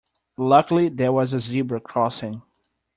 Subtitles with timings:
[0.39, 2.41] Luckily there was a zebra crossing.